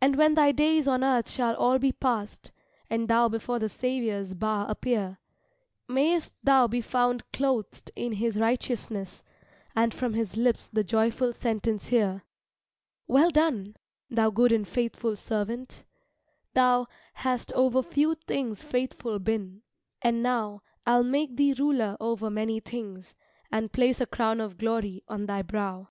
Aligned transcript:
And 0.00 0.16
when 0.16 0.34
thy 0.34 0.50
days 0.50 0.88
on 0.88 1.04
earth 1.04 1.30
shall 1.30 1.54
all 1.54 1.78
be 1.78 1.92
past, 1.92 2.50
And 2.90 3.06
thou 3.06 3.28
before 3.28 3.60
the 3.60 3.68
Saviour's 3.68 4.34
bar 4.34 4.66
appear, 4.68 5.20
Mayst 5.86 6.34
thou 6.42 6.66
be 6.66 6.80
found 6.80 7.30
clothed 7.30 7.92
in 7.94 8.14
his 8.14 8.36
righteousness 8.40 9.22
And 9.76 9.94
from 9.94 10.14
his 10.14 10.36
lips 10.36 10.66
the 10.66 10.82
joyful 10.82 11.32
sentence 11.32 11.86
hear 11.90 12.24
"Well 13.06 13.30
done, 13.30 13.76
thou 14.10 14.30
good 14.30 14.50
and 14.50 14.66
faithful 14.66 15.14
servant; 15.14 15.84
thou 16.54 16.88
Hast 17.14 17.52
over 17.52 17.82
few 17.82 18.16
things 18.16 18.64
faithful 18.64 19.20
been, 19.20 19.62
and 20.02 20.24
now 20.24 20.64
I'll 20.86 21.04
make 21.04 21.36
thee 21.36 21.54
ruler 21.56 21.96
over 22.00 22.30
many 22.30 22.58
things, 22.58 23.14
And 23.52 23.72
place 23.72 24.00
a 24.00 24.06
crown 24.06 24.40
of 24.40 24.58
glory 24.58 25.04
on 25.06 25.26
thy 25.26 25.42
brow." 25.42 25.86